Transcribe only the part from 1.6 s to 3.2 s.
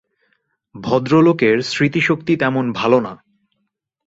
স্মৃতিশক্তি তেমন ভালো না।